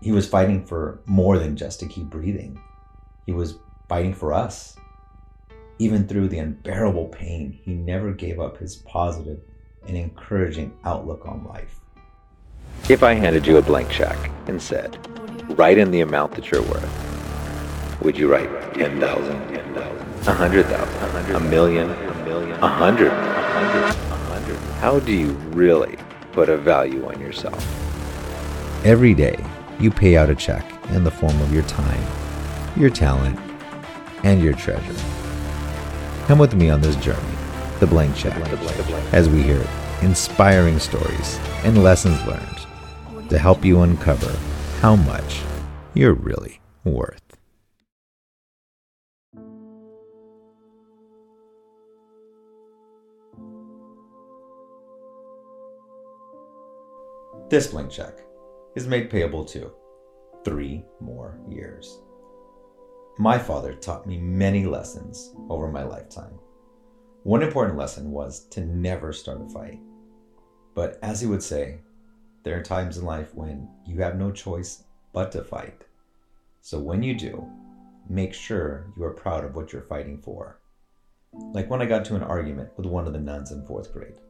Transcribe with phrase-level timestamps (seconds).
[0.00, 2.60] he was fighting for more than just to keep breathing.
[3.24, 3.58] He was
[3.88, 4.76] fighting for us.
[5.78, 9.40] Even through the unbearable pain, he never gave up his positive
[9.86, 11.80] and encouraging outlook on life.
[12.88, 14.98] If I handed you a blank check and said,
[15.58, 19.00] write in the amount that you're worth, would you write 10,000,
[20.26, 24.56] 100,000, a million, a million, a hundred, a hundred, a hundred?
[24.80, 25.96] How do you really
[26.32, 27.64] put a value on yourself?
[28.84, 29.42] Every day,
[29.80, 32.02] you pay out a check in the form of your time,
[32.76, 33.38] your talent,
[34.24, 34.94] and your treasure.
[36.26, 37.20] Come with me on this journey,
[37.80, 38.34] the blank check,
[39.12, 39.64] as we hear
[40.02, 44.36] inspiring stories and lessons learned to help you uncover
[44.80, 45.42] how much
[45.94, 47.22] you're really worth.
[57.48, 58.25] This blank check
[58.76, 59.72] is made payable to
[60.44, 61.98] three more years.
[63.18, 66.38] My father taught me many lessons over my lifetime.
[67.22, 69.80] One important lesson was to never start a fight.
[70.74, 71.78] But as he would say,
[72.44, 75.84] there are times in life when you have no choice but to fight.
[76.60, 77.50] So when you do,
[78.10, 80.60] make sure you are proud of what you're fighting for.
[81.32, 84.20] Like when I got to an argument with one of the nuns in fourth grade,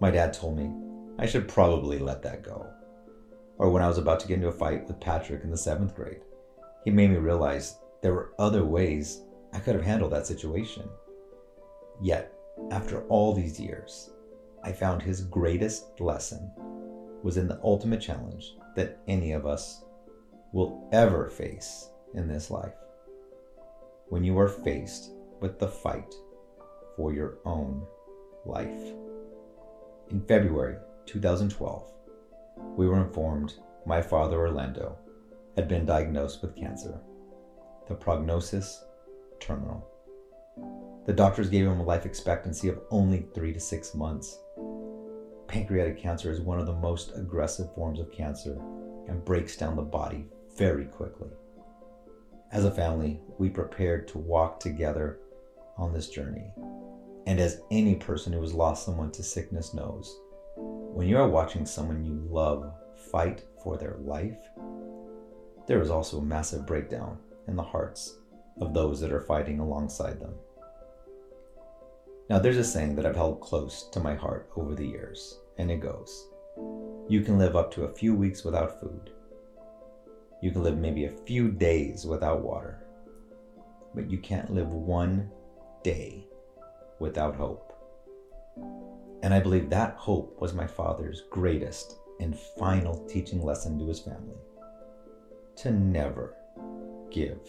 [0.00, 0.72] my dad told me
[1.18, 2.66] I should probably let that go.
[3.60, 5.94] Or when I was about to get into a fight with Patrick in the seventh
[5.94, 6.22] grade,
[6.82, 9.20] he made me realize there were other ways
[9.52, 10.88] I could have handled that situation.
[12.00, 12.32] Yet,
[12.70, 14.12] after all these years,
[14.64, 16.50] I found his greatest lesson
[17.22, 19.84] was in the ultimate challenge that any of us
[20.54, 22.72] will ever face in this life.
[24.08, 26.14] When you are faced with the fight
[26.96, 27.86] for your own
[28.46, 28.94] life.
[30.08, 31.92] In February 2012,
[32.76, 33.54] we were informed
[33.86, 34.98] my father, Orlando,
[35.56, 37.00] had been diagnosed with cancer.
[37.88, 38.84] The prognosis
[39.40, 39.86] terminal.
[41.06, 44.38] The doctors gave him a life expectancy of only three to six months.
[45.48, 48.60] Pancreatic cancer is one of the most aggressive forms of cancer
[49.08, 51.30] and breaks down the body very quickly.
[52.52, 55.18] As a family, we prepared to walk together
[55.76, 56.52] on this journey.
[57.26, 60.20] And as any person who has lost someone to sickness knows,
[60.92, 62.72] when you are watching someone you love
[63.10, 64.38] fight for their life,
[65.66, 68.18] there is also a massive breakdown in the hearts
[68.60, 70.34] of those that are fighting alongside them.
[72.28, 75.70] Now, there's a saying that I've held close to my heart over the years, and
[75.70, 76.28] it goes
[77.08, 79.10] You can live up to a few weeks without food.
[80.42, 82.84] You can live maybe a few days without water.
[83.94, 85.30] But you can't live one
[85.82, 86.26] day
[86.98, 87.72] without hope.
[89.22, 94.00] And I believe that hope was my father's greatest and final teaching lesson to his
[94.00, 94.36] family
[95.56, 96.34] to never
[97.10, 97.40] give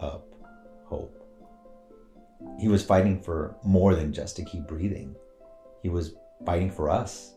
[0.00, 0.26] up
[0.84, 1.20] hope.
[2.58, 5.14] He was fighting for more than just to keep breathing,
[5.82, 6.14] he was
[6.46, 7.34] fighting for us.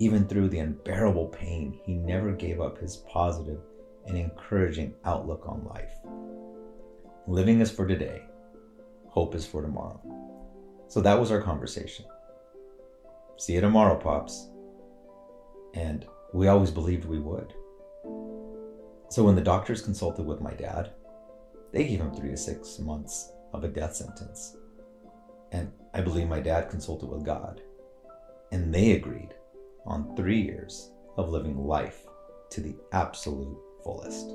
[0.00, 3.60] Even through the unbearable pain, he never gave up his positive
[4.06, 5.92] and encouraging outlook on life.
[7.26, 8.22] Living is for today,
[9.08, 10.00] hope is for tomorrow.
[10.86, 12.04] So that was our conversation.
[13.38, 14.48] See you tomorrow, Pops.
[15.74, 16.04] And
[16.34, 17.54] we always believed we would.
[19.10, 20.90] So when the doctors consulted with my dad,
[21.72, 24.56] they gave him three to six months of a death sentence.
[25.52, 27.62] And I believe my dad consulted with God.
[28.50, 29.34] And they agreed
[29.86, 32.02] on three years of living life
[32.50, 34.32] to the absolute fullest.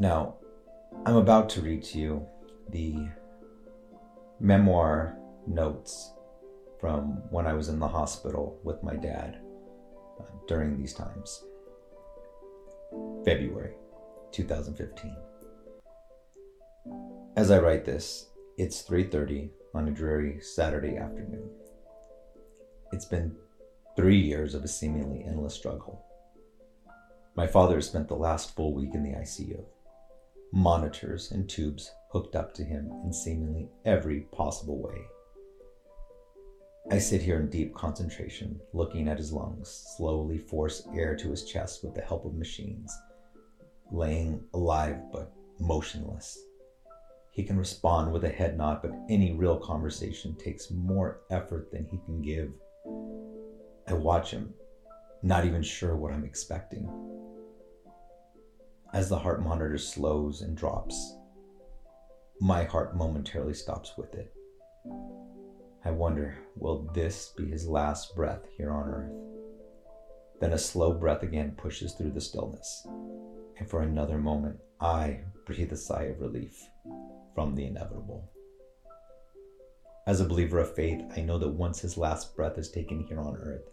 [0.00, 0.34] Now,
[1.06, 2.26] I'm about to read to you
[2.70, 2.96] the
[4.40, 5.16] memoir
[5.46, 6.12] notes
[6.80, 9.40] from when I was in the hospital with my dad
[10.20, 11.44] uh, during these times.
[13.24, 13.74] February
[14.32, 15.16] 2015.
[17.36, 21.50] As I write this, it's 3:30 on a dreary Saturday afternoon.
[22.92, 23.36] It's been
[23.96, 26.04] 3 years of a seemingly endless struggle.
[27.34, 29.62] My father spent the last full week in the ICU.
[30.52, 35.02] Monitors and tubes hooked up to him in seemingly every possible way.
[36.88, 41.44] I sit here in deep concentration, looking at his lungs slowly force air to his
[41.44, 42.96] chest with the help of machines,
[43.90, 46.38] laying alive but motionless.
[47.32, 51.86] He can respond with a head nod, but any real conversation takes more effort than
[51.86, 52.52] he can give.
[53.88, 54.54] I watch him,
[55.22, 56.88] not even sure what I'm expecting.
[58.94, 61.16] As the heart monitor slows and drops,
[62.40, 64.32] my heart momentarily stops with it.
[65.86, 69.12] I wonder, will this be his last breath here on earth?
[70.40, 72.84] Then a slow breath again pushes through the stillness.
[73.56, 76.60] And for another moment, I breathe a sigh of relief
[77.36, 78.28] from the inevitable.
[80.08, 83.20] As a believer of faith, I know that once his last breath is taken here
[83.20, 83.70] on earth,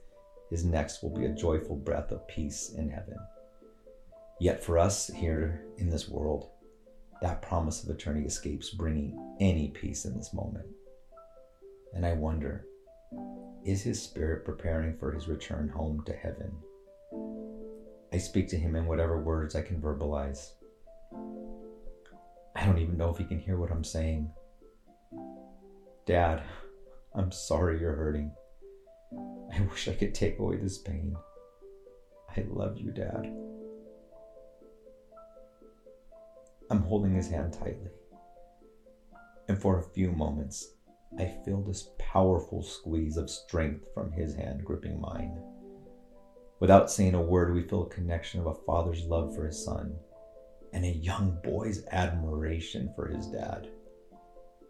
[0.51, 3.17] his next will be a joyful breath of peace in heaven.
[4.39, 6.51] Yet for us here in this world,
[7.23, 10.67] that promise of eternity escapes bringing any peace in this moment.
[11.93, 12.65] And I wonder
[13.65, 16.51] is his spirit preparing for his return home to heaven?
[18.11, 20.49] I speak to him in whatever words I can verbalize.
[22.55, 24.29] I don't even know if he can hear what I'm saying.
[26.05, 26.43] Dad,
[27.15, 28.31] I'm sorry you're hurting.
[29.53, 31.15] I wish I could take away this pain.
[32.35, 33.31] I love you, Dad.
[36.69, 37.91] I'm holding his hand tightly.
[39.47, 40.73] And for a few moments,
[41.19, 45.37] I feel this powerful squeeze of strength from his hand gripping mine.
[46.59, 49.95] Without saying a word, we feel a connection of a father's love for his son
[50.73, 53.69] and a young boy's admiration for his dad.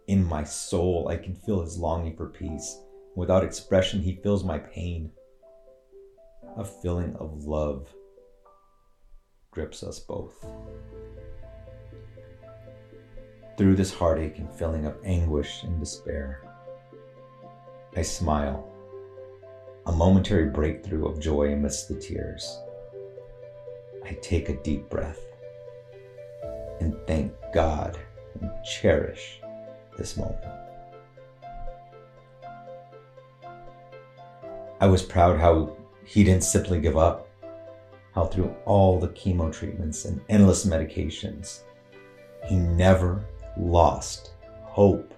[0.06, 2.78] In my soul, I can feel his longing for peace.
[3.16, 5.10] Without expression, he feels my pain.
[6.58, 7.88] A feeling of love
[9.50, 10.44] grips us both.
[13.56, 16.40] Through this heartache and feeling of anguish and despair,
[17.96, 18.68] I smile,
[19.86, 22.58] a momentary breakthrough of joy amidst the tears.
[24.04, 25.20] I take a deep breath
[26.80, 27.96] and thank God
[28.40, 29.40] and cherish
[29.96, 30.44] this moment.
[34.80, 37.28] I was proud how he didn't simply give up,
[38.16, 41.60] how through all the chemo treatments and endless medications,
[42.48, 43.24] he never
[43.56, 45.14] lost hope.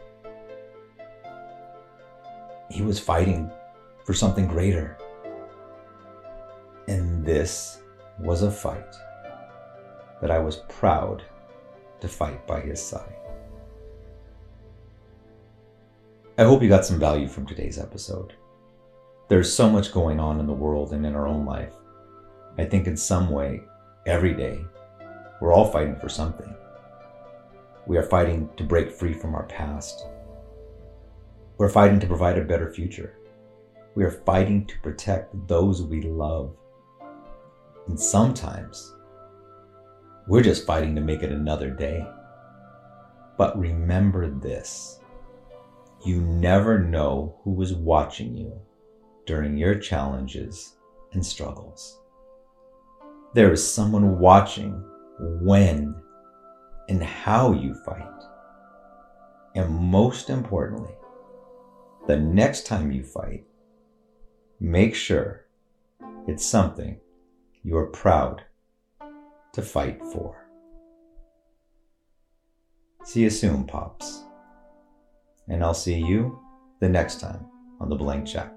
[2.71, 3.51] He was fighting
[4.05, 4.99] for something greater.
[6.89, 7.83] And this
[8.19, 8.95] was a fight
[10.21, 11.23] that I was proud
[12.01, 13.15] to fight by his side.
[16.39, 18.35] I hope you got some value from today's episode.
[19.29, 21.73] There's so much going on in the world and in our own life.
[22.59, 23.63] I think in some way,
[24.07, 24.61] every day,
[25.41, 26.55] we're all fighting for something.
[27.87, 30.07] We are fighting to break free from our past.
[31.57, 33.17] We're fighting to provide a better future.
[33.95, 36.57] We are fighting to protect those we love.
[37.87, 38.95] And sometimes
[40.27, 42.05] we're just fighting to make it another day.
[43.39, 45.01] But remember this
[46.05, 48.53] you never know who is watching you
[49.27, 50.77] during your challenges
[51.13, 52.01] and struggles.
[53.33, 54.73] There is someone watching
[55.41, 55.95] when
[56.89, 58.23] and how you fight.
[59.55, 60.95] And most importantly,
[62.07, 63.45] the next time you fight,
[64.61, 65.47] make sure
[66.27, 66.99] it's something
[67.63, 68.43] you are proud
[69.53, 70.47] to fight for.
[73.05, 74.25] See you soon, Pops.
[75.49, 76.39] And I'll see you
[76.81, 77.47] the next time
[77.81, 78.56] on the Blank Check.